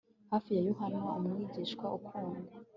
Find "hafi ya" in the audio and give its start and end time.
0.31-0.61